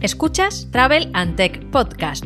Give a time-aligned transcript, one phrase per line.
[0.00, 2.24] Escuchas Travel and Tech Podcast,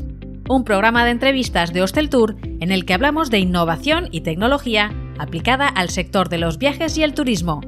[0.48, 4.92] un programa de entrevistas de Hostel Tour en el que hablamos de innovación y tecnología
[5.18, 7.62] aplicada al sector de los viajes y el turismo.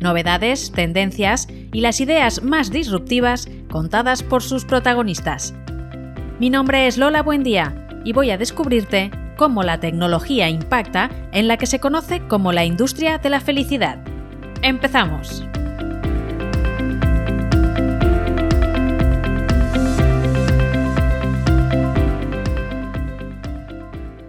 [0.00, 5.54] Novedades, tendencias y las ideas más disruptivas contadas por sus protagonistas.
[6.40, 11.56] Mi nombre es Lola Buendía y voy a descubrirte cómo la tecnología impacta en la
[11.56, 14.02] que se conoce como la industria de la felicidad.
[14.62, 15.44] ¡Empezamos!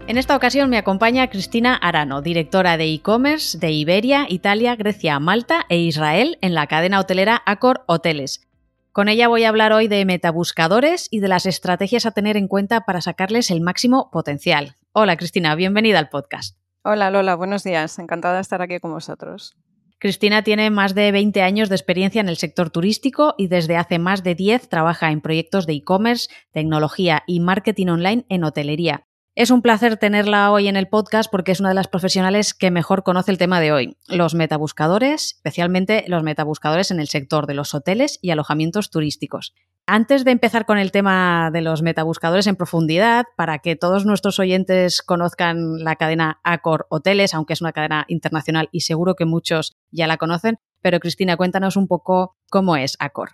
[0.08, 5.66] En esta ocasión me acompaña Cristina Arano, directora de e-commerce de Iberia, Italia, Grecia, Malta
[5.68, 8.48] e Israel en la cadena hotelera Accor Hoteles.
[8.92, 12.48] Con ella voy a hablar hoy de metabuscadores y de las estrategias a tener en
[12.48, 14.76] cuenta para sacarles el máximo potencial.
[14.94, 16.56] Hola Cristina, bienvenida al podcast.
[16.84, 17.98] Hola Lola, buenos días.
[17.98, 19.58] Encantada de estar aquí con vosotros.
[19.98, 23.98] Cristina tiene más de 20 años de experiencia en el sector turístico y desde hace
[23.98, 29.08] más de 10 trabaja en proyectos de e-commerce, tecnología y marketing online en hotelería.
[29.38, 32.72] Es un placer tenerla hoy en el podcast porque es una de las profesionales que
[32.72, 37.54] mejor conoce el tema de hoy, los metabuscadores, especialmente los metabuscadores en el sector de
[37.54, 39.54] los hoteles y alojamientos turísticos.
[39.88, 44.40] Antes de empezar con el tema de los metabuscadores en profundidad, para que todos nuestros
[44.40, 49.76] oyentes conozcan la cadena Accor Hoteles, aunque es una cadena internacional y seguro que muchos
[49.92, 53.32] ya la conocen, pero Cristina, cuéntanos un poco cómo es Accor.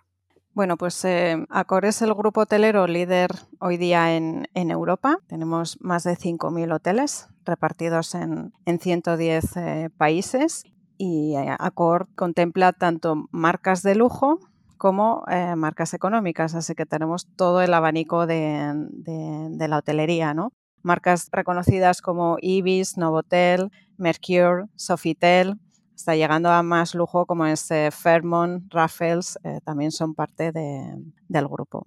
[0.54, 1.46] Bueno, pues eh,
[1.84, 5.18] es el grupo hotelero líder hoy día en, Europa.
[5.28, 10.66] Tenemos más de 5.000 hoteles repartidos en, 110 eh, países
[10.98, 14.40] y eh, Accor contempla tanto marcas de lujo
[14.78, 15.24] como
[15.56, 20.54] marcas económicas, así que tenemos todo el abanico de, de la hotelería, ¿no?
[20.82, 25.60] Marcas reconocidas como Ibis, Novotel, Mercure, Sofitel,
[26.02, 31.48] está llegando a más lujo como es eh, Fairmont, Raffles, eh, también son parte del
[31.48, 31.86] grupo.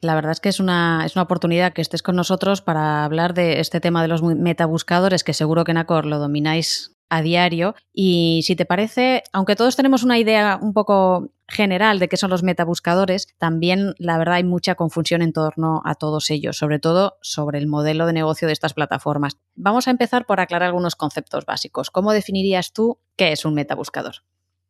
[0.00, 3.34] La verdad es que es una, es una oportunidad que estés con nosotros para hablar
[3.34, 7.74] de este tema de los metabuscadores, que seguro que en Acor lo domináis a diario.
[7.92, 12.30] Y si te parece, aunque todos tenemos una idea un poco general de qué son
[12.30, 17.18] los metabuscadores, también la verdad hay mucha confusión en torno a todos ellos, sobre todo
[17.20, 19.36] sobre el modelo de negocio de estas plataformas.
[19.56, 21.90] Vamos a empezar por aclarar algunos conceptos básicos.
[21.90, 24.14] ¿Cómo definirías tú qué es un metabuscador?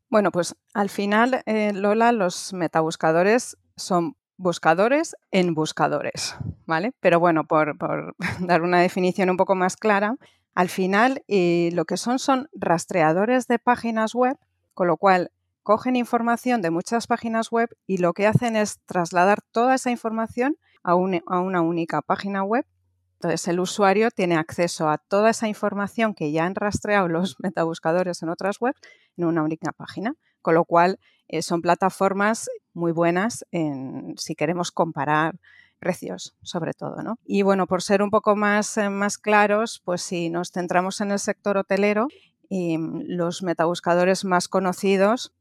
[0.08, 6.34] Bueno, pues al final, eh, Lola, los metabuscadores son buscadores en buscadores,
[6.66, 6.92] ¿vale?
[7.00, 10.16] Pero bueno, por, por dar una definición un poco más clara,
[10.54, 14.36] al final eh, lo que son son rastreadores de páginas web,
[14.74, 15.30] con lo cual
[15.62, 20.56] cogen información de muchas páginas web y lo que hacen es trasladar toda esa información
[20.82, 22.66] a, una única página web.
[23.14, 28.22] Entonces el usuario tiene acceso a toda esa información que ya han rastreado los metabuscadores
[28.22, 28.80] en otras webs
[29.16, 34.72] en una única página, con lo cual eh, son plataformas muy buenas en, si queremos
[34.72, 35.38] comparar
[35.80, 37.16] precios, sobre todo, ¿no?
[37.24, 41.10] Y bueno, por ser un poco más, eh, más claros, pues si nos centramos en
[41.10, 42.06] el sector hotelero,
[42.50, 45.32] y mm, los metabuscadores más conocidos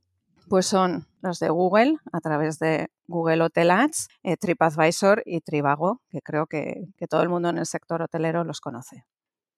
[0.48, 6.02] pues son los de Google a través de Google Hotel Ads, eh, TripAdvisor y Trivago,
[6.10, 9.06] que creo que, todo el mundo en el sector hotelero los conoce.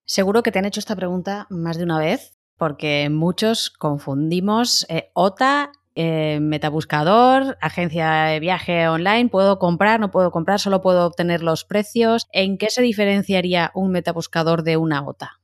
[0.03, 5.11] Seguro que te han hecho esta pregunta más de una vez, porque muchos confundimos eh,
[5.13, 11.43] OTA eh, metabuscador, agencia de viaje online, puedo comprar, no puedo comprar, solo puedo obtener
[11.43, 12.27] los precios.
[12.31, 15.39] ¿En qué se diferenciaría un metabuscador de una OTA?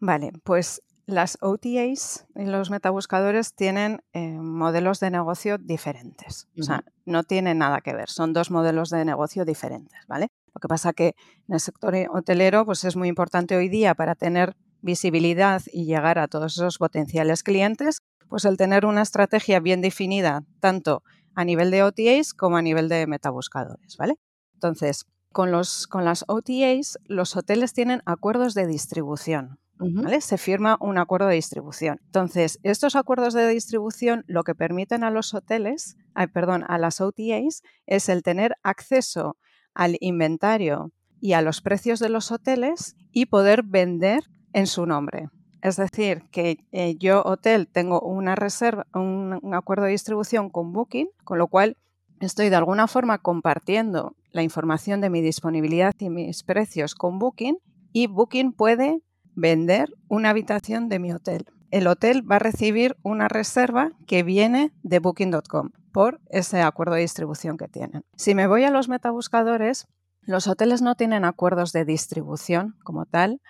[0.00, 6.48] Vale, pues las OTAs y los metabuscadores tienen eh, modelos de negocio diferentes.
[6.58, 10.28] O sea, no tienen nada que ver, son dos modelos de negocio diferentes, ¿vale?
[10.54, 11.14] Lo que pasa que
[11.48, 16.18] en el sector hotelero pues es muy importante hoy día para tener visibilidad y llegar
[16.18, 18.00] a todos esos potenciales clientes
[18.32, 21.02] pues el tener una estrategia bien definida tanto
[21.34, 24.14] a nivel de OTAs como a nivel de metabuscadores, ¿vale?
[24.54, 30.22] Entonces, con, los, con las OTAs, los hoteles tienen acuerdos de distribución, ¿vale?
[30.22, 32.00] Se firma un acuerdo de distribución.
[32.06, 37.02] Entonces, estos acuerdos de distribución lo que permiten a los hoteles, ay, perdón, a las
[37.02, 39.36] OTAs es el tener acceso
[39.74, 40.90] al inventario
[41.20, 44.24] y a los precios de los hoteles y poder vender
[44.54, 45.28] en su nombre.
[45.62, 51.08] Es decir, que eh, yo, hotel, tengo una reserva, un, acuerdo de distribución con Booking,
[51.22, 51.76] con lo cual
[52.20, 57.58] estoy de alguna forma compartiendo la información de mi disponibilidad y mis precios con Booking
[57.92, 59.02] y Booking puede
[59.34, 61.46] vender una habitación de mi hotel.
[61.70, 67.02] El hotel va a recibir una reserva que viene de booking.com por ese acuerdo de
[67.02, 68.02] distribución que tienen.
[68.16, 69.86] Si me voy a los metabuscadores,
[70.22, 73.40] los hoteles no tienen acuerdos de distribución como tal,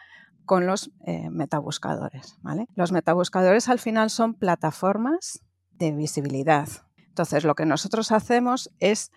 [0.45, 2.37] con los eh, metabuscadores.
[2.43, 2.67] ¿vale?
[2.75, 5.41] Los metabuscadores al final son plataformas
[5.73, 6.69] de visibilidad.
[7.09, 9.11] Entonces, lo que nosotros hacemos es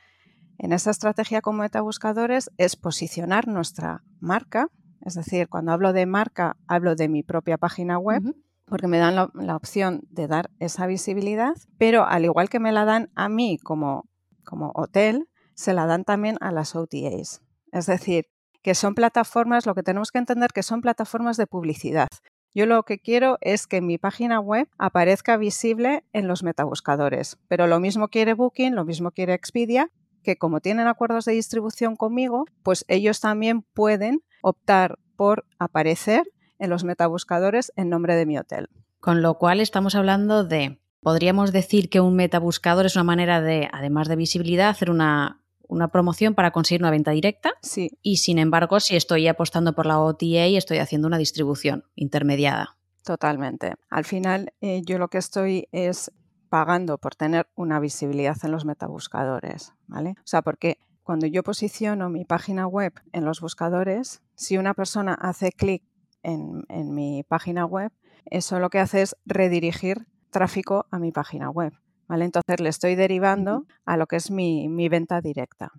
[0.58, 4.70] en esa estrategia con metabuscadores es posicionar nuestra marca,
[5.02, 8.24] es decir, cuando hablo de marca, hablo de mi propia página web.
[8.68, 12.84] porque me dan la, opción de dar esa visibilidad, pero al igual que me la
[12.84, 14.10] dan a mí como,
[14.44, 17.44] como hotel, se la dan también a las OTAs.
[17.72, 18.26] Es decir,
[18.66, 22.08] que son plataformas, lo que tenemos que entender que son plataformas de publicidad.
[22.56, 27.68] Yo lo que quiero es que mi página web aparezca visible en los metabuscadores, pero
[27.68, 29.92] lo mismo quiere Booking, lo mismo quiere Expedia,
[30.24, 36.24] que como tienen acuerdos de distribución conmigo, pues ellos también pueden optar por aparecer
[36.58, 38.70] en los metabuscadores en nombre de mi hotel.
[39.00, 43.70] Con lo cual estamos hablando de, podríamos decir que un metabuscador es una manera de,
[43.72, 47.54] además de visibilidad, hacer una una promoción para conseguir una venta directa.
[47.62, 47.98] Sí.
[48.02, 52.78] Y sin embargo, si estoy apostando por la OTA, estoy haciendo una distribución intermediada.
[53.04, 53.76] Totalmente.
[53.90, 56.12] Al final, eh, yo lo que estoy es
[56.50, 60.16] pagando por tener una visibilidad en los metabuscadores, ¿vale?
[60.18, 65.14] O sea, porque cuando yo posiciono mi página web en los buscadores, si una persona
[65.14, 65.84] hace clic
[66.24, 67.92] en, en mi página web,
[68.26, 71.74] eso lo que hace es redirigir tráfico a mi página web.
[72.10, 75.72] Entonces le estoy derivando a lo que es mi, venta directa.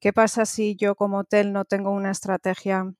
[0.00, 2.92] ¿Qué pasa si yo como hotel no tengo una estrategia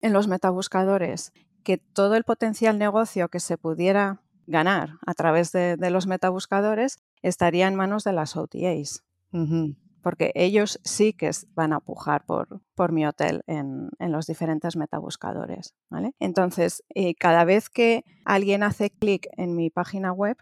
[0.00, 1.32] en los metabuscadores?
[1.64, 7.68] Que todo el potencial negocio que se pudiera ganar a través de, los metabuscadores estaría
[7.68, 9.04] en manos de las OTAs.
[10.02, 15.74] Porque ellos sí que van a pujar por, por mi hotel en, los diferentes metabuscadores.
[15.88, 16.14] ¿vale?
[16.18, 20.36] Entonces, eh, cada vez que alguien hace clic en mi página web,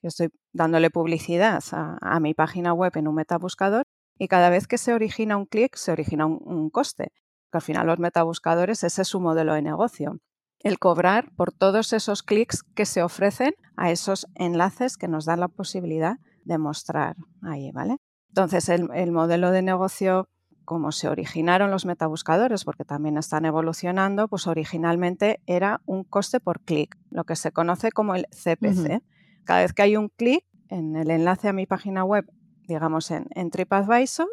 [0.00, 3.82] que estoy dándole publicidad a, mi página web en un metabuscador
[4.18, 7.12] y cada vez que se origina un clic se origina un, coste,
[7.50, 10.18] que al final los metabuscadores ese es su modelo de negocio.
[10.60, 15.40] El cobrar por todos esos clics que se ofrecen a esos enlaces que nos dan
[15.40, 17.96] la posibilidad de mostrar ahí, ¿vale?
[18.28, 20.28] Entonces, el, el modelo de negocio
[20.64, 26.60] como se originaron los metabuscadores, porque también están evolucionando, pues originalmente era un coste por
[26.60, 29.02] clic, lo que se conoce como el CPC.
[29.44, 32.30] Cada vez que hay un clic en el enlace a mi página web,
[32.66, 34.28] digamos en, TripAdvisor,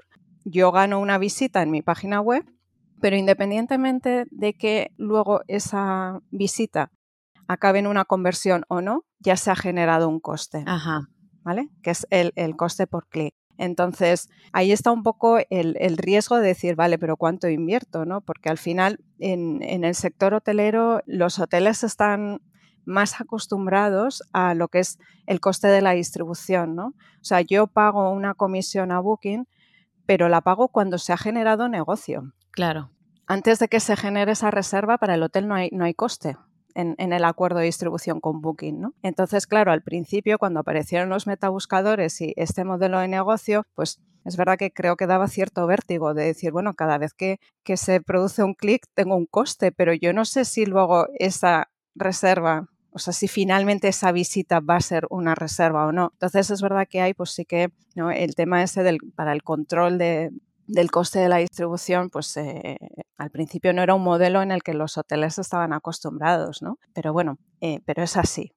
[0.45, 2.43] yo gano una visita en mi página web,
[2.99, 6.91] pero independientemente de que luego esa visita
[7.47, 10.63] acabe en una conversión o no, ya se ha generado un coste.
[11.43, 11.69] ¿Vale?
[11.81, 13.33] Que es el, coste por clic.
[13.57, 18.05] Entonces, ahí está un poco el, riesgo de decir, vale, pero ¿cuánto invierto?
[18.05, 18.21] ¿no?
[18.21, 22.41] Porque al final, en, en, el sector hotelero, los hoteles están
[22.85, 26.87] más acostumbrados a lo que es el coste de la distribución, ¿no?
[26.87, 29.47] O sea, yo pago una comisión a Booking,
[30.05, 32.33] pero la pago cuando se ha generado negocio.
[32.51, 32.91] Claro.
[33.27, 36.37] Antes de que se genere esa reserva, para el hotel no hay, no hay coste.
[36.73, 38.79] En, en, el acuerdo de distribución con Booking.
[38.79, 38.93] ¿no?
[39.01, 44.37] Entonces, claro, al principio, cuando aparecieron los metabuscadores y este modelo de negocio, pues es
[44.37, 48.01] verdad que creo que daba cierto vértigo de decir, bueno, cada vez que, que se
[48.01, 52.99] produce un clic tengo un coste, pero yo no sé si luego esa reserva o
[52.99, 56.09] sea, si finalmente esa visita va a ser una reserva o no.
[56.13, 59.97] Entonces es verdad que hay, pues sí que el tema ese del, para el control
[59.97, 60.31] de,
[60.67, 62.77] del coste de la distribución, pues eh,
[63.17, 66.79] al principio no era un modelo en el que los hoteles estaban acostumbrados, ¿no?
[66.93, 68.51] Pero bueno, eh, pero es así.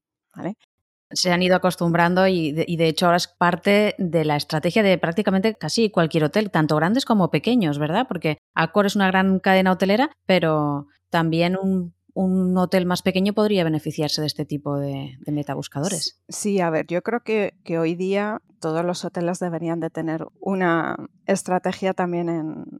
[1.11, 4.83] Se han ido acostumbrando y de, y de, hecho ahora es parte de la estrategia
[4.83, 8.07] de prácticamente casi cualquier hotel, tanto grandes como pequeños, ¿verdad?
[8.09, 13.64] Porque Accor es una gran cadena hotelera, pero también un un hotel más pequeño podría
[13.64, 16.23] beneficiarse de este tipo de, metabuscadores.
[16.28, 20.97] Sí, a ver, yo creo que, hoy día todos los hoteles deberían de tener una
[21.26, 22.28] estrategia también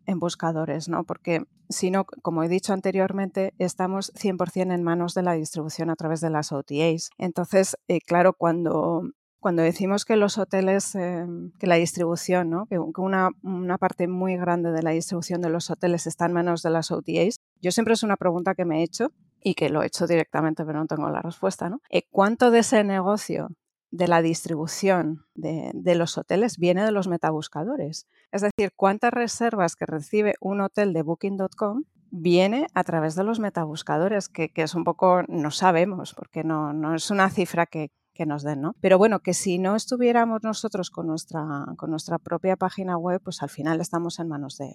[0.07, 1.05] en, buscadores, ¿no?
[1.05, 5.97] Porque si no, como he dicho anteriormente, estamos 100% en manos de la distribución a
[5.97, 7.11] través de las OTAs.
[7.19, 9.03] Entonces, eh, claro, cuando
[9.45, 12.65] cuando decimos que los hoteles, em, que la distribución, ¿no?
[12.65, 16.63] que una, una, parte muy grande de la distribución de los hoteles está en manos
[16.63, 19.13] de las OTAs, yo siempre es una pregunta que me he hecho
[19.45, 21.69] y que lo he hecho directamente, pero no tengo la respuesta.
[21.69, 21.81] ¿no?
[21.91, 23.51] Eh, ¿Cuánto de ese negocio
[23.91, 28.09] de la distribución de, de, los hoteles viene de los metabuscadores?
[28.33, 33.39] Es decir, ¿cuántas reservas que recibe un hotel de booking.com viene a través de los
[33.39, 34.29] metabuscadores?
[34.31, 38.25] Que, que, es un poco, no sabemos, porque no, no es una cifra que, que
[38.25, 38.77] nos den, ¿no?
[38.81, 41.45] Pero bueno, que si no estuviéramos nosotros con nuestra,
[41.77, 44.73] con nuestra propia página web, pues al final estamos en manos de,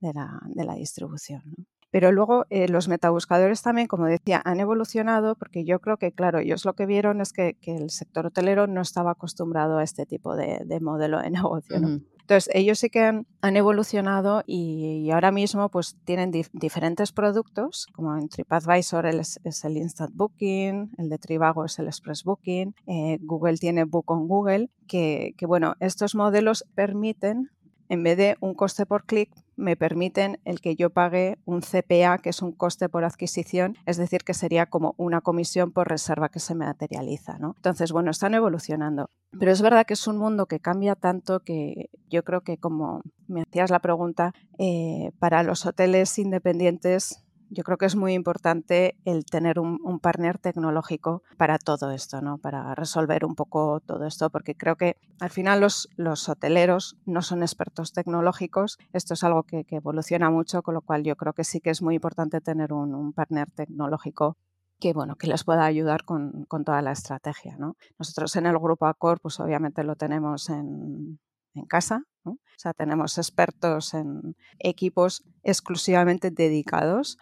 [0.00, 1.42] la, de la, distribución.
[1.44, 1.64] ¿no?
[1.94, 6.40] Pero luego eh, los metabuscadores también, como decía, han evolucionado porque yo creo que, claro,
[6.40, 10.04] ellos lo que vieron es que, que el sector hotelero no estaba acostumbrado a este
[10.04, 11.78] tipo de, de modelo de negocio.
[11.78, 12.00] ¿no?
[12.24, 18.28] Entonces, ellos sí que han, evolucionado y, ahora mismo pues tienen diferentes productos, como en
[18.28, 23.84] TripAdvisor es, el Instant Booking, el de Trivago es el Express Booking, eh, Google tiene
[23.84, 27.50] Book on Google, que, bueno, estos modelos permiten
[27.88, 32.18] en vez de un coste por clic, me permiten el que yo pague un CPA,
[32.18, 36.28] que es un coste por adquisición, es decir, que sería como una comisión por reserva
[36.28, 37.38] que se materializa.
[37.38, 37.54] ¿no?
[37.56, 39.08] Entonces, bueno, están evolucionando.
[39.38, 43.02] Pero es verdad que es un mundo que cambia tanto que yo creo que como
[43.26, 48.96] me hacías la pregunta, eh, para los hoteles independientes yo creo que es muy importante
[49.04, 52.38] el tener un, partner tecnológico para todo esto, ¿no?
[52.38, 57.22] Para resolver un poco todo esto, porque creo que al final los, los hoteleros no
[57.22, 58.78] son expertos tecnológicos.
[58.92, 61.82] Esto es algo que, evoluciona mucho, con lo cual yo creo que sí que es
[61.82, 64.36] muy importante tener un, partner tecnológico
[64.80, 67.56] que bueno, que les pueda ayudar con, toda la estrategia.
[67.56, 67.76] ¿no?
[67.98, 71.18] Nosotros en el grupo Accor, pues obviamente lo tenemos en,
[71.54, 72.02] en casa.
[72.24, 77.18] O sea, tenemos expertos en equipos exclusivamente dedicados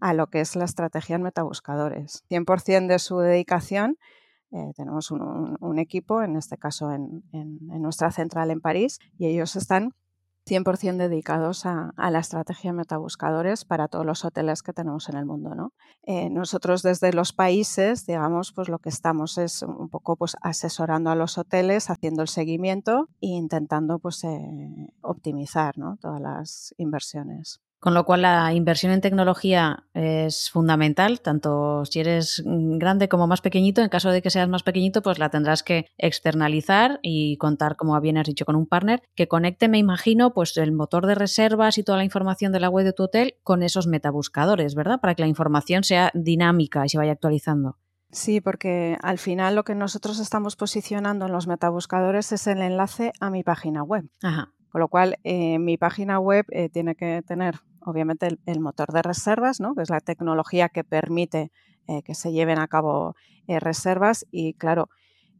[0.00, 2.24] a lo que es la estrategia en metabuscadores.
[2.30, 3.96] 100% de su dedicación,
[4.52, 7.22] eh, tenemos un, equipo, en este caso en,
[7.80, 9.90] nuestra central en París, y ellos están
[10.46, 15.54] 100% dedicados a, la estrategia metabuscadores para todos los hoteles que tenemos en el mundo.
[15.54, 15.72] ¿no?
[16.04, 21.10] Eh, nosotros desde los países, digamos, pues lo que estamos es un poco pues, asesorando
[21.10, 25.96] a los hoteles, haciendo el seguimiento e intentando pues, eh, optimizar ¿no?
[26.00, 27.60] todas las inversiones.
[27.86, 33.40] Con lo cual la inversión en tecnología es fundamental, tanto si eres grande como más
[33.40, 33.80] pequeñito.
[33.80, 38.00] En caso de que seas más pequeñito, pues la tendrás que externalizar y contar, como
[38.00, 41.78] bien has dicho, con un partner que conecte, me imagino, pues el motor de reservas
[41.78, 44.98] y toda la información de la web de tu hotel con esos metabuscadores, ¿verdad?
[45.00, 47.78] Para que la información sea dinámica y se vaya actualizando.
[48.10, 53.12] Sí, porque al final lo que nosotros estamos posicionando en los metabuscadores es el enlace
[53.20, 54.10] a mi página web.
[54.24, 54.52] Ajá.
[54.76, 57.54] Con lo cual, eh, mi página web eh, tiene que tener
[57.86, 59.74] obviamente el, motor de reservas, ¿no?
[59.74, 61.52] que es la tecnología que permite
[61.86, 63.14] eh, que se lleven a cabo
[63.46, 64.88] eh, reservas y claro,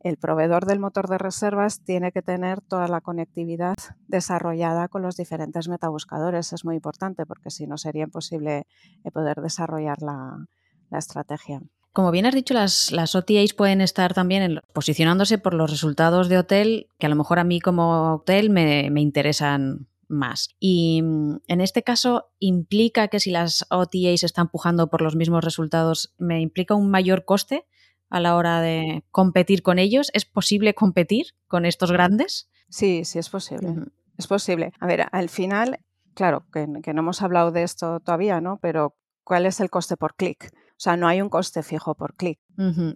[0.00, 3.74] el proveedor del motor de reservas tiene que tener toda la conectividad
[4.06, 6.52] desarrollada con los diferentes metabuscadores.
[6.52, 8.66] Es muy importante porque si no sería imposible
[9.02, 10.46] eh, poder desarrollar la,
[10.92, 11.60] estrategia.
[11.92, 16.38] Como bien has dicho, las, las OTAs pueden estar también posicionándose por los resultados de
[16.38, 20.50] hotel que a lo mejor a mí como hotel me, me interesan más.
[20.58, 25.44] Y mm, en este caso implica que si las OTAs están empujando por los mismos
[25.44, 27.66] resultados, me implica un mayor coste
[28.08, 30.10] a la hora de competir con ellos.
[30.14, 32.48] ¿Es posible competir con estos grandes?
[32.68, 33.74] Sí, sí es posible.
[34.16, 34.72] Es posible.
[34.80, 35.80] A ver, al final,
[36.14, 38.58] claro, que, que no hemos hablado de esto todavía, ¿no?
[38.60, 40.50] Pero ¿cuál es el coste por clic?
[40.76, 42.38] O sea, no hay un coste fijo por clic.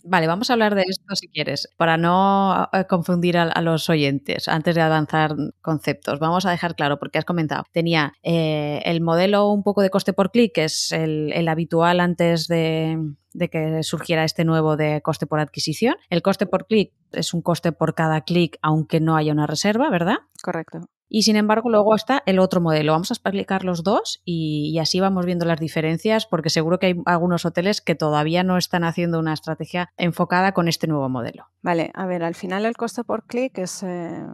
[0.05, 4.49] Vale, vamos a hablar de esto si quieres, para no eh, confundir a, los oyentes
[4.49, 6.19] antes de avanzar conceptos.
[6.19, 10.13] Vamos a dejar claro, porque has comentado, tenía eh, el modelo un poco de coste
[10.13, 12.99] por clic, que es el, habitual antes de,
[13.33, 15.97] de que surgiera este nuevo de coste por adquisición.
[16.11, 19.91] El coste por clic es un coste por cada clic, aunque no haya una reserva,
[19.91, 20.19] ¿verdad?
[20.43, 20.89] Correcto.
[21.13, 22.93] Y sin embargo, luego está el otro modelo.
[22.93, 26.95] Vamos a explicar los dos y, así vamos viendo las diferencias, porque seguro que hay
[27.05, 31.47] algunos hoteles que todavía no están haciendo una estrategia enfocada con este nuevo modelo.
[31.63, 33.83] Vale, a ver, al final el coste por clic es.
[33.83, 34.25] Eh,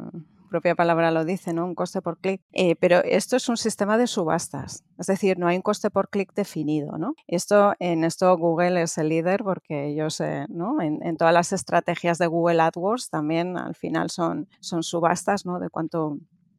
[0.51, 1.65] propia palabra lo dice, ¿no?
[1.65, 2.41] Un coste por clic.
[2.53, 6.09] Eh, pero esto es un sistema de subastas, es decir, no hay un coste por
[6.09, 7.15] clic definido, ¿no?
[7.27, 10.81] Esto, en esto Google es el líder porque ellos, eh, ¿no?
[10.81, 15.59] En, en, todas las estrategias de Google AdWords también al final son, son subastas, ¿no?
[15.59, 16.19] De cuánto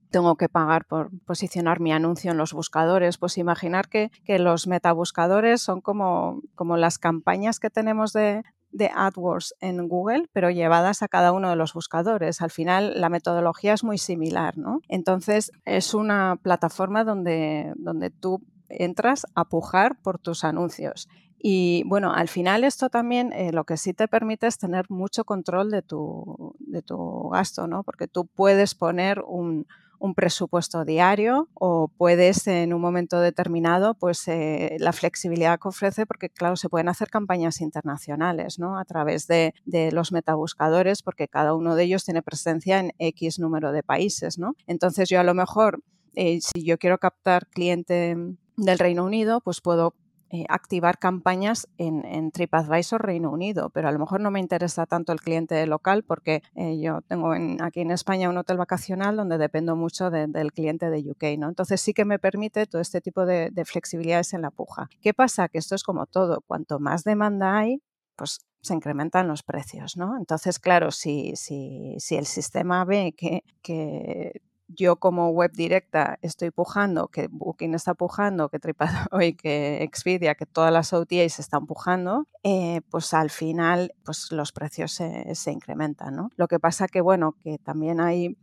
[0.09, 3.17] tengo que pagar por posicionar mi anuncio en los buscadores.
[3.17, 9.55] Pues imaginar que, los metabuscadores son como, como las campañas que tenemos de, de AdWords
[9.59, 12.41] en Google, pero llevadas a cada uno de los buscadores.
[12.41, 14.81] Al final la metodología es muy similar, ¿no?
[14.87, 21.07] Entonces es una plataforma donde, donde tú entras a pujar por tus anuncios.
[21.39, 25.23] Y bueno, al final esto también eh, lo que sí te permite es tener mucho
[25.23, 27.83] control de tu, de tu gasto, ¿no?
[27.83, 29.67] Porque tú puedes poner un,
[29.99, 36.05] un presupuesto diario o puedes en un momento determinado, pues eh, la flexibilidad que ofrece,
[36.05, 38.77] porque claro, se pueden hacer campañas internacionales, ¿no?
[38.77, 39.53] A través de,
[39.91, 44.55] los metabuscadores, porque cada uno de ellos tiene presencia en X número de países, ¿no?
[44.65, 45.81] Entonces yo a lo mejor,
[46.15, 48.15] eh, si yo quiero captar cliente
[48.57, 49.93] del Reino Unido, pues puedo
[50.29, 55.13] eh, activar campañas en, TripAdvisor Reino Unido, pero a lo mejor no me interesa tanto
[55.13, 59.75] el cliente local porque eh, yo tengo aquí en España un hotel vacacional donde dependo
[59.75, 61.47] mucho del cliente de UK, ¿no?
[61.47, 64.89] Entonces sí que me permite todo este tipo de, flexibilidades en la puja.
[65.01, 65.47] ¿Qué pasa?
[65.47, 67.81] Que esto es como todo, cuanto más demanda hay,
[68.15, 70.17] pues se incrementan los precios, ¿no?
[70.17, 76.51] Entonces, claro, si, si, si el sistema ve que, que yo como web directa estoy
[76.51, 79.07] pujando, que Booking está pujando, que TripAdvisor,
[79.37, 84.91] que Expedia, que todas las OTAs están pujando, eh, pues al final pues los precios
[84.91, 86.15] se, incrementan.
[86.15, 86.29] ¿no?
[86.35, 88.37] Lo que pasa que, bueno, que también hay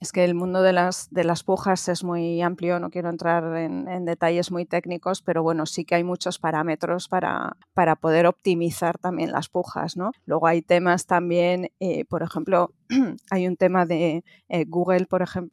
[0.00, 3.56] es que el mundo de las, de las pujas es muy amplio, no quiero entrar
[3.56, 8.98] en, detalles muy técnicos, pero bueno, sí que hay muchos parámetros para, para poder optimizar
[8.98, 10.12] también las pujas, ¿no?
[10.24, 12.72] Luego hay temas también, eh, por ejemplo,
[13.30, 15.52] hay un tema de eh, Google, por ejemplo,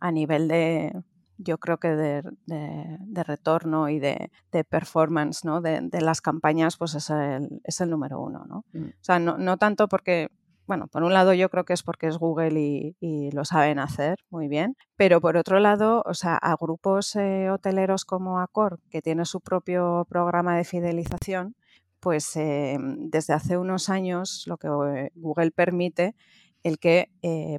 [0.00, 0.92] a nivel de,
[1.38, 4.30] yo creo que de, retorno y de,
[4.68, 5.60] performance ¿no?
[5.60, 8.44] de, las campañas, pues es el, es el número uno.
[8.48, 8.64] ¿no?
[8.72, 8.86] Mm.
[8.86, 10.30] O sea, no, no, tanto porque
[10.66, 12.58] bueno, por un lado yo creo que es porque es Google
[13.00, 17.50] y, lo saben hacer muy bien, pero por otro lado, o sea, a grupos eh,
[17.50, 21.54] hoteleros como Accor, que tiene su propio programa de fidelización,
[22.00, 26.14] pues eh, desde hace unos años lo que eh, Google permite
[26.62, 27.10] el que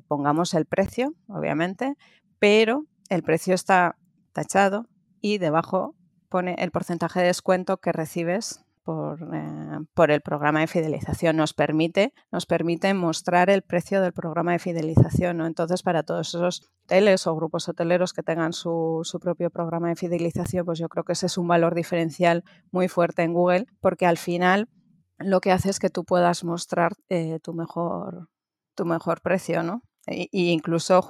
[0.08, 1.96] pongamos el precio, obviamente,
[2.40, 3.96] pero el precio está
[4.34, 4.86] tachado
[5.22, 5.96] y debajo
[6.28, 11.38] pone el porcentaje de descuento que recibes eh, por, el programa de fidelización.
[11.38, 15.38] Nos permite, nos permite mostrar el precio del programa de fidelización.
[15.38, 15.46] ¿no?
[15.46, 20.66] Entonces, para todos esos hoteles o grupos hoteleros que tengan su, propio programa de fidelización,
[20.66, 24.18] pues yo creo que ese es un valor diferencial muy fuerte en Google, porque al
[24.18, 24.70] final
[25.18, 28.30] lo que hace es que tú puedas mostrar eh, tu mejor
[28.78, 29.82] tu mejor precio, ¿no?
[30.10, 31.04] Y incluso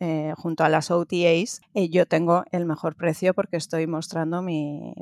[0.00, 4.94] eh, junto a las OTAs, eh, yo tengo el mejor precio porque estoy mostrando mi,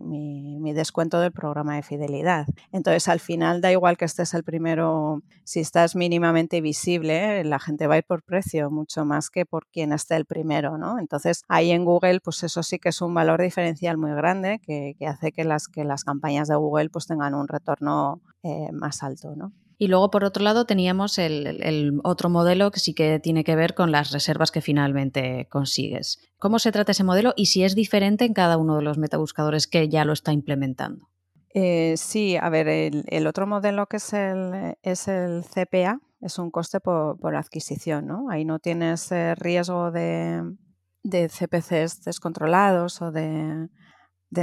[0.75, 2.47] descuento del programa de fidelidad.
[2.73, 7.87] Entonces, al final, da igual que estés el primero, si estás mínimamente visible, la gente
[7.87, 10.99] va a ir por precio mucho más que por quien esté el primero, ¿no?
[10.99, 14.97] Entonces, ahí en Google, pues eso sí que es un valor diferencial muy grande que,
[15.07, 19.37] hace que las, que las campañas de Google pues tengan un retorno eh, más alto,
[19.37, 19.53] ¿no?
[19.83, 23.75] Y luego, por otro lado, teníamos el, otro modelo que sí que tiene que ver
[23.75, 26.21] con las reservas que finalmente consigues.
[26.39, 29.67] ¿Cómo se trata ese modelo y si es diferente en cada uno de los metabuscadores
[29.67, 31.09] que ya lo está implementando?
[31.53, 36.53] Eh, sí, a ver, el, otro modelo que es el, es el CPA es un
[36.53, 38.31] coste por, adquisición, ¿no?
[38.31, 40.45] Ahí no tienes eh, riesgo de,
[41.03, 43.69] CPCs descontrolados o de,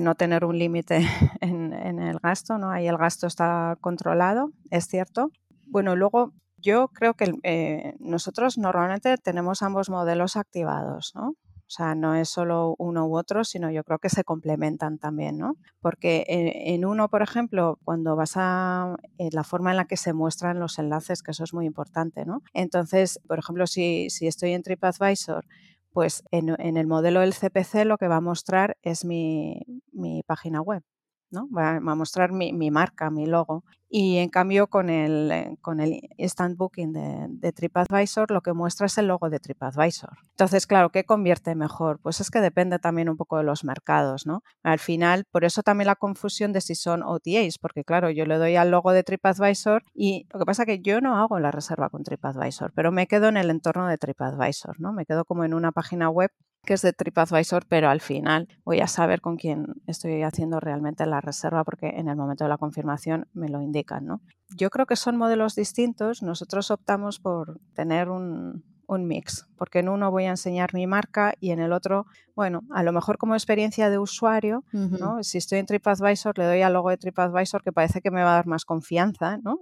[0.02, 0.98] no tener un límite
[1.42, 2.72] en, el gasto, ¿no?
[2.72, 5.32] Ahí el gasto está controlado, es cierto.
[5.68, 11.36] Bueno, luego yo creo que eh, nosotros normalmente tenemos ambos modelos activados, ¿no?
[11.70, 15.38] O sea, no es solo uno u otro, sino yo creo que se complementan también,
[15.38, 15.54] ¿no?
[15.82, 20.14] Porque en, uno, por ejemplo, cuando vas a eh, la forma en la que se
[20.14, 22.42] muestran los enlaces, que eso es muy importante, ¿no?
[22.54, 25.46] Entonces, por ejemplo, si, si estoy en TripAdvisor,
[25.94, 30.62] pues en, el modelo del CPC lo que va a mostrar es mi, mi página
[30.62, 30.84] web.
[31.32, 31.48] ¿No?
[31.50, 33.64] Va, a mostrar mi, marca, mi logo.
[33.92, 38.86] Y en cambio con el, eh, con el Instant Booking de, TripAdvisor lo que muestra
[38.86, 40.18] es el logo de TripAdvisor.
[40.30, 42.00] Entonces, claro, ¿qué convierte mejor?
[42.00, 44.44] Pues es que depende también un poco de los mercados, ¿no?
[44.62, 48.38] Al final, por eso también la confusión de si son OTAs, porque claro, yo le
[48.38, 51.52] doy al logo de TripAdvisor y lo que pasa es que yo no hago la
[51.52, 54.94] reserva con TripAdvisor, pero me quedo en el entorno de TripAdvisor, ¿no?
[54.94, 56.32] Me quedo como en una página web
[56.70, 61.04] que es de TripAdvisor, pero al final voy a saber con quién estoy haciendo realmente
[61.08, 64.06] la reserva porque en el momento de la confirmación me lo indican.
[64.06, 64.22] ¿no?
[64.56, 66.22] Yo creo que son modelos distintos.
[66.22, 71.36] Nosotros optamos por tener un, un mix, porque en uno voy a enseñar mi marca
[71.40, 75.22] y en el otro, bueno, a lo mejor como experiencia de usuario, ¿no?
[75.22, 78.32] Si estoy en TripAdvisor, le doy al logo de TripAdvisor que parece que me va
[78.32, 79.60] a dar más confianza, ¿no?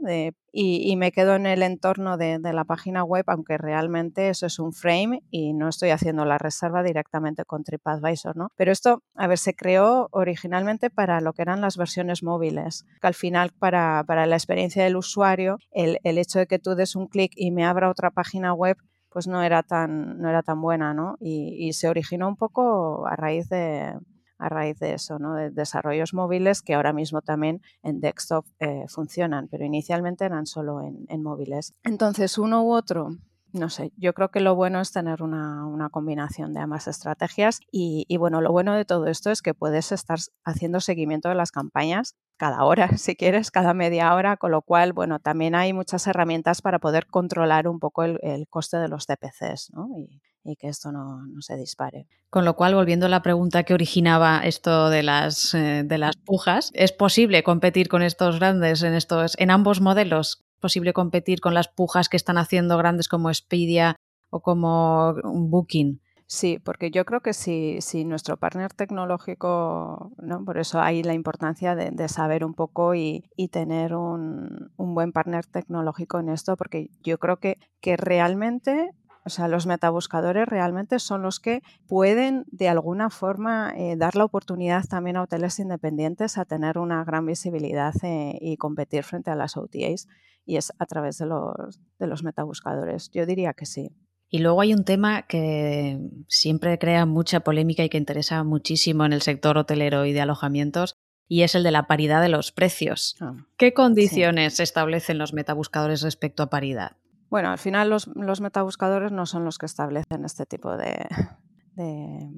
[0.52, 4.72] y, me quedo en el entorno de, la página web, aunque realmente eso es un
[4.72, 8.50] frame y no estoy haciendo la reserva directamente con TripAdvisor, ¿no?
[8.56, 13.08] Pero esto, a ver, se creó originalmente para lo que eran las versiones móviles, que
[13.08, 16.96] al final para, para la experiencia del usuario, el, el hecho de que tú des
[16.96, 18.78] un clic y me abra otra página web,
[19.18, 21.18] pues no era tan, no era tan buena, ¿no?
[21.20, 23.98] Y, se originó un poco a raíz de,
[24.38, 25.34] a raíz de eso, ¿no?
[25.34, 30.84] De desarrollos móviles que ahora mismo también en desktop eh, funcionan, pero inicialmente eran solo
[30.84, 31.74] en, móviles.
[31.84, 33.10] Entonces, uno u otro,
[33.54, 38.06] no sé, yo creo que lo bueno es tener una, combinación de ambas estrategias y,
[38.08, 41.50] y, bueno, lo bueno de todo esto es que puedes estar haciendo seguimiento de las
[41.50, 46.08] campañas cada hora, si quieres, cada media hora, con lo cual, bueno, también hay muchas
[46.08, 49.90] herramientas para poder controlar un poco el, coste de los CPCs, ¿no?
[49.98, 50.22] Y,
[50.56, 52.08] que esto no, se dispare.
[52.30, 56.16] Con lo cual, volviendo a la pregunta que originaba esto de las, eh, de las
[56.16, 60.46] pujas, ¿es posible competir con estos grandes en, estos, en ambos modelos?
[60.54, 63.98] ¿Es posible competir con las pujas que están haciendo grandes como Expedia
[64.30, 66.00] o como Booking?
[66.30, 70.44] Sí, porque yo creo que si, si nuestro partner tecnológico, ¿no?
[70.44, 76.20] por eso hay la importancia de, saber un poco y, tener un, buen partner tecnológico
[76.20, 78.92] en esto, porque yo creo que, que realmente
[79.24, 84.26] o sea, los metabuscadores realmente son los que pueden de alguna forma eh, dar la
[84.26, 89.36] oportunidad también a hoteles independientes a tener una gran visibilidad eh, y competir frente a
[89.36, 90.08] las OTAs
[90.46, 93.10] y es a través de los, de los metabuscadores.
[93.12, 93.94] Yo diría que sí.
[94.30, 99.14] Y luego hay un tema que siempre crea mucha polémica y que interesa muchísimo en
[99.14, 100.96] el sector hotelero y de alojamientos,
[101.30, 103.16] y es el de la paridad de los precios.
[103.22, 106.98] Ah, ¿Qué condiciones establecen los metabuscadores respecto a paridad?
[107.30, 111.08] Bueno, al final los, los metabuscadores no son los que establecen este tipo de,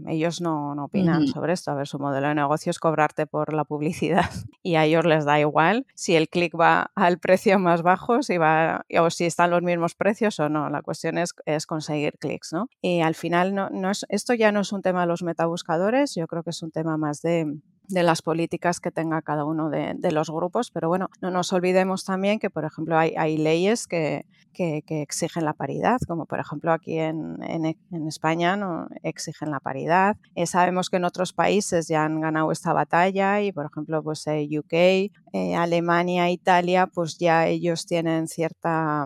[0.08, 1.72] ellos no, opinan sobre esto.
[1.72, 4.30] A ver, su modelo de negocio es cobrarte por la publicidad
[4.64, 8.38] y a ellos les da igual si el clic va al precio más bajo, si
[8.38, 10.70] va o si están los mismos precios o no.
[10.70, 12.70] La cuestión es, es conseguir clics, ¿no?
[12.82, 16.16] Y al final no, no es, esto ya no es un tema de los metabuscadores,
[16.16, 19.70] yo creo que es un tema más de de las políticas que tenga cada uno
[19.70, 20.72] de, los grupos.
[20.72, 25.98] Pero bueno, no nos olvidemos también que, por ejemplo, hay, leyes que, exigen la paridad,
[26.08, 27.38] como por ejemplo aquí en,
[28.08, 30.18] España no exigen la paridad.
[30.36, 34.26] Eh, sabemos que en otros países ya han ganado esta batalla y, por ejemplo, pues
[34.28, 39.06] eh, UK, eh, Alemania, Italia, pues ya ellos tienen cierta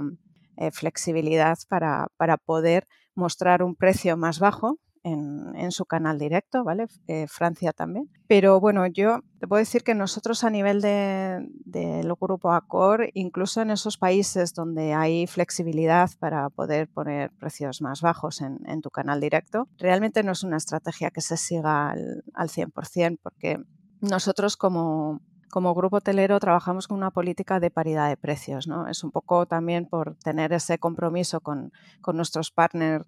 [0.72, 6.88] flexibilidad para, para poder mostrar un precio más bajo en, su canal directo, ¿vale?
[7.08, 8.10] Eh, Francia también.
[8.28, 13.62] Pero bueno, yo te puedo decir que nosotros a nivel del de, grupo Accor, incluso
[13.62, 19.20] en esos países donde hay flexibilidad para poder poner precios más bajos en, tu canal
[19.20, 23.60] directo, realmente no es una estrategia que se siga al, al 100% porque
[24.02, 28.68] nosotros como, como grupo hotelero trabajamos con una política de paridad de precios.
[28.68, 28.88] ¿no?
[28.88, 33.06] Es un poco también por tener ese compromiso con, con nuestros partners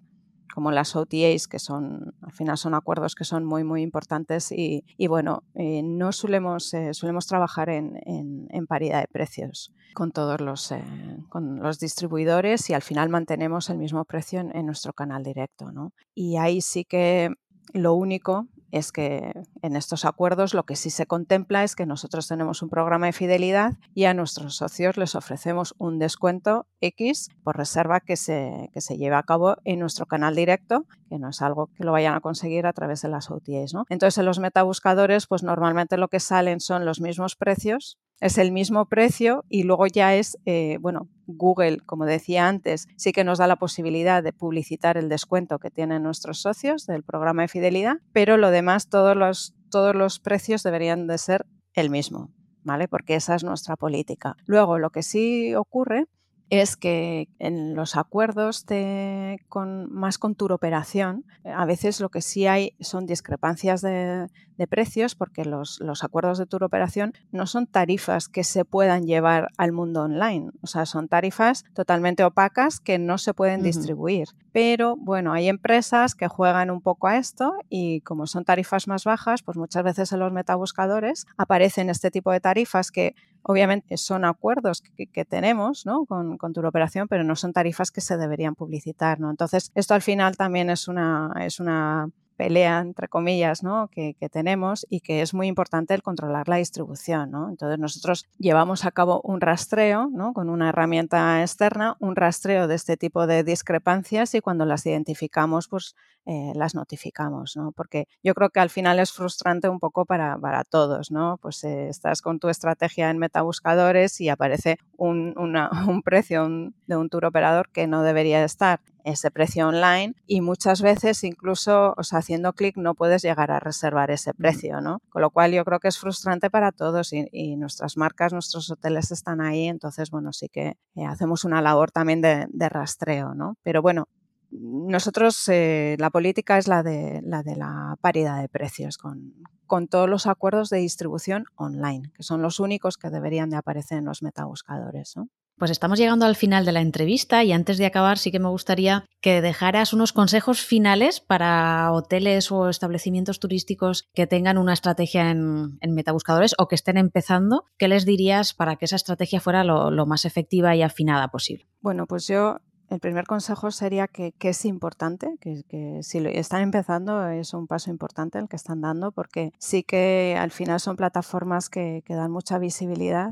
[0.54, 4.84] como las OTAs, que son, al final son acuerdos que son muy, muy importantes y,
[5.08, 10.72] bueno, eh, no solemos, eh, solemos trabajar en, en, paridad de precios con todos los,
[10.72, 10.84] eh,
[11.30, 15.72] con los distribuidores y al final mantenemos el mismo precio en, en nuestro canal directo.
[15.72, 15.94] ¿no?
[16.14, 17.32] Y ahí sí que
[17.74, 22.28] lo único es que en estos acuerdos lo que sí se contempla es que nosotros
[22.28, 27.56] tenemos un programa de fidelidad y a nuestros socios les ofrecemos un descuento X por
[27.56, 31.42] reserva que se, que se lleve a cabo en nuestro canal directo, que no es
[31.42, 33.74] algo que lo vayan a conseguir a través de las OTAs.
[33.74, 33.86] ¿no?
[33.90, 38.52] Entonces, en los metabuscadores, pues normalmente lo que salen son los mismos precios es el
[38.52, 43.40] mismo precio y luego ya es, eh, bueno, Google, como decía antes, sí que nos
[43.40, 47.98] da la posibilidad de publicitar el descuento que tienen nuestros socios del programa de fidelidad,
[48.12, 52.32] pero lo demás, todos los, todos los precios deberían de ser el mismo,
[52.64, 52.88] ¿vale?
[52.88, 54.36] Porque esa es nuestra política.
[54.46, 56.06] Luego, lo que sí ocurre
[56.50, 62.22] es que en los acuerdos de, con, más con tour operación, a veces lo que
[62.22, 64.28] sí hay son discrepancias de,
[64.58, 69.06] de precios porque los, los, acuerdos de tour operación no son tarifas que se puedan
[69.06, 74.30] llevar al mundo online, o sea, son tarifas totalmente opacas que no se pueden distribuir.
[74.52, 79.04] Pero bueno, hay empresas que juegan un poco a esto y como son tarifas más
[79.04, 83.16] bajas, pues muchas veces en los metabuscadores aparecen este tipo de tarifas que
[83.48, 86.06] obviamente son acuerdos que, tenemos ¿no?
[86.06, 89.20] con, con tour operación, pero no son tarifas que se deberían publicitar.
[89.20, 89.30] ¿no?
[89.30, 93.90] Entonces, esto al final también es una, es una pelea, entre comillas, ¿no?
[93.90, 97.32] que, tenemos y que es muy importante el controlar la distribución.
[97.50, 102.98] Entonces nosotros llevamos a cabo un rastreo con una herramienta externa, un rastreo de este
[102.98, 105.96] tipo de discrepancias y cuando las identificamos, pues
[106.26, 107.72] eh, las notificamos, ¿no?
[107.72, 111.38] Porque yo creo que al final es frustrante un poco para, para todos, ¿no?
[111.40, 115.36] Pues eh, estás con tu estrategia en metabuscadores y aparece un
[116.04, 116.50] precio
[116.88, 121.94] de un tour operador que no debería estar ese precio online y muchas veces incluso
[121.96, 125.02] o sea, haciendo clic no puedes llegar a reservar ese precio, ¿no?
[125.10, 129.12] Con lo cual yo creo que es frustrante para todos y, nuestras marcas, nuestros hoteles
[129.12, 133.56] están ahí, entonces bueno, sí que eh, hacemos una labor también de, de rastreo, ¿no?
[133.64, 134.08] Pero bueno,
[134.52, 139.34] nosotros eh, la política es la de la, de la paridad de precios con,
[139.66, 143.98] con, todos los acuerdos de distribución online, que son los únicos que deberían de aparecer
[143.98, 145.16] en los metabuscadores.
[145.58, 148.50] Pues estamos llegando al final de la entrevista y antes de acabar sí que me
[148.50, 155.32] gustaría que dejaras unos consejos finales para hoteles o establecimientos turísticos que tengan una estrategia
[155.32, 157.64] en, metabuscadores o que estén empezando.
[157.78, 161.66] ¿Qué les dirías para que esa estrategia fuera lo, más efectiva y afinada posible?
[161.80, 162.58] Bueno, pues yo
[162.90, 168.40] el primer consejo sería que, es importante, que, si están empezando es un paso importante
[168.40, 173.32] el que están dando, porque sí que al final son plataformas que, dan mucha visibilidad,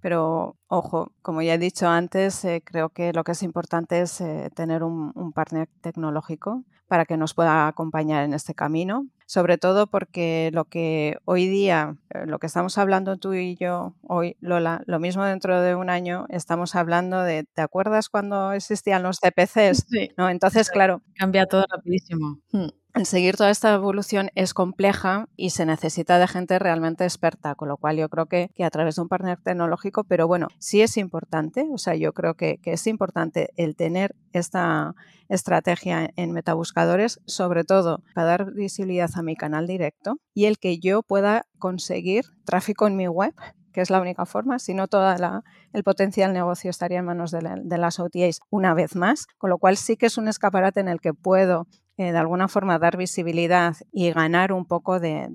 [0.00, 4.20] pero ojo, como ya he dicho antes, eh, creo que lo que es importante es
[4.20, 9.58] eh, tener un, un partner tecnológico para que nos pueda acompañar en este camino, sobre
[9.58, 14.36] todo porque lo que hoy día, eh, lo que estamos hablando tú y yo hoy,
[14.40, 19.18] Lola, lo mismo dentro de un año estamos hablando de, ¿te acuerdas cuando existían los
[19.20, 19.86] CPCs?
[19.88, 20.10] Sí.
[20.16, 20.28] ¿No?
[20.30, 21.00] Entonces, claro.
[21.16, 22.38] Cambia todo rapidísimo.
[22.52, 22.79] Hmm.
[23.04, 27.76] Seguir toda esta evolución es compleja y se necesita de gente realmente experta, con lo
[27.76, 31.66] cual yo creo que, a través de un partner tecnológico, pero bueno, sí es importante,
[31.72, 34.94] o sea, yo creo que, que es importante el tener esta
[35.28, 40.78] estrategia en metabuscadores, sobre todo para dar visibilidad a mi canal directo y el que
[40.78, 43.34] yo pueda conseguir tráfico en mi web
[43.72, 45.14] que es la única forma, si no todo
[45.72, 47.42] el potencial negocio estaría en manos de,
[47.78, 51.00] las OTAs una vez más, con lo cual sí que es un escaparate en el
[51.00, 51.66] que puedo
[52.00, 55.28] eh, de alguna forma dar visibilidad y ganar un poco de,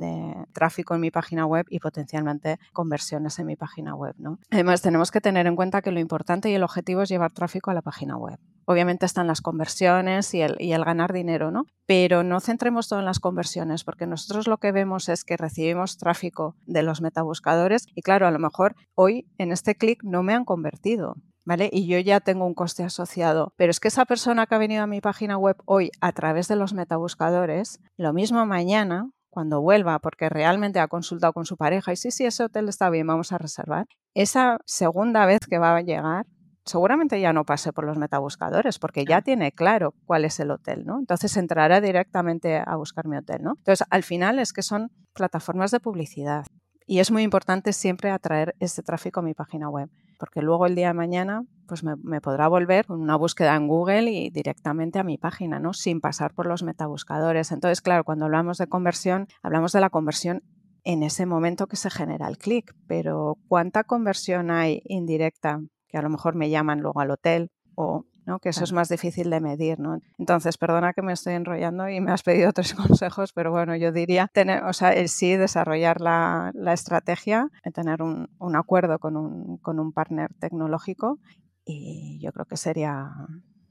[0.51, 4.15] tráfico en mi página web y potencialmente conversiones en mi página web.
[4.17, 4.39] ¿no?
[4.49, 7.69] Además, tenemos que tener en cuenta que lo importante y el objetivo es llevar tráfico
[7.69, 8.39] a la página web.
[8.65, 11.65] Obviamente están las conversiones y el, y el ganar dinero, ¿no?
[11.85, 15.97] Pero no centremos todo en las conversiones, porque nosotros lo que vemos es que recibimos
[15.97, 20.33] tráfico de los metabuscadores y claro, a lo mejor hoy en este clic no me
[20.33, 21.13] han convertido.
[21.45, 21.69] ¿Vale?
[21.71, 23.53] Y yo ya tengo un coste asociado.
[23.55, 26.47] Pero es que esa persona que ha venido a mi página web hoy a través
[26.47, 31.91] de los metabuscadores, lo mismo mañana, cuando vuelva, porque realmente ha consultado con su pareja
[31.91, 33.85] y sí, sí, ese hotel está bien, vamos a reservar.
[34.13, 36.25] Esa segunda vez que va a llegar,
[36.63, 40.85] seguramente ya no pase por los metabuscadores porque ya tiene claro cuál es el hotel,
[40.85, 40.99] ¿no?
[40.99, 43.55] Entonces entrará directamente a buscar mi hotel, ¿no?
[43.57, 46.45] Entonces, al final es que son plataformas de publicidad
[46.87, 50.75] y es muy importante siempre atraer este tráfico a mi página web porque luego el
[50.75, 55.03] día de mañana pues me, podrá volver con una búsqueda en Google y directamente a
[55.03, 55.73] mi página, ¿no?
[55.73, 57.51] Sin pasar por los metabuscadores.
[57.51, 60.43] Entonces, claro, cuando hablamos de conversión, hablamos de la conversión
[60.83, 66.01] en ese momento que se genera el clic, pero ¿cuánta conversión hay indirecta que a
[66.01, 68.05] lo mejor me llaman luego al hotel o
[68.41, 69.79] que eso es más difícil de medir.
[69.79, 69.99] ¿no?
[70.17, 73.91] Entonces, perdona que me estoy enrollando y me has pedido tres consejos, pero bueno, yo
[73.91, 79.79] diría tener, o sea, el sí desarrollar la, estrategia, tener un, acuerdo con un, con
[79.79, 81.19] un partner tecnológico
[81.65, 83.11] y yo creo que sería,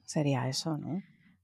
[0.05, 0.77] sería eso.
[0.79, 1.03] ¿no?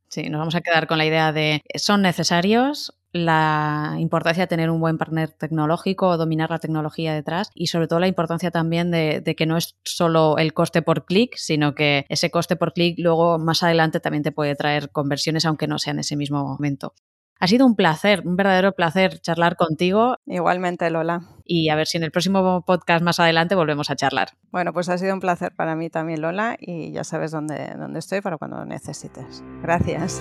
[0.09, 4.71] Sí, nos vamos a quedar con la idea de son necesarios, la importancia de tener
[4.71, 9.23] un buen partner tecnológico, dominar la tecnología detrás y sobre todo la importancia también de,
[9.37, 13.39] que no es solo el coste por clic, sino que ese coste por clic luego
[13.39, 16.95] más adelante también te puede traer conversiones aunque no sea en ese mismo momento.
[17.43, 20.17] Ha sido un placer, un verdadero placer charlar contigo.
[20.27, 21.23] Igualmente, Lola.
[21.43, 24.33] Y a ver si en el próximo podcast más adelante volvemos a charlar.
[24.51, 27.99] Bueno, pues ha sido un placer para mí también, Lola, y ya sabes dónde, dónde
[27.99, 29.43] estoy para cuando necesites.
[29.63, 30.21] Gracias.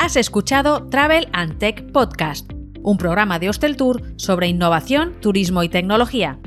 [0.00, 2.50] Has escuchado Travel and Tech Podcast,
[2.82, 6.38] un programa de Hostel Tour sobre innovación, turismo y tecnología.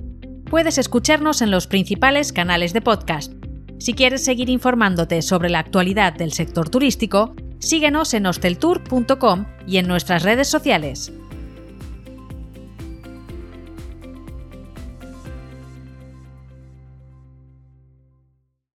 [0.49, 3.31] Puedes escucharnos en los principales canales de podcast.
[3.77, 9.87] Si quieres seguir informándote sobre la actualidad del sector turístico, síguenos en hosteltour.com y en
[9.87, 11.13] nuestras redes sociales.